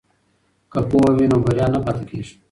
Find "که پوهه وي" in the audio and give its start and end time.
0.71-1.25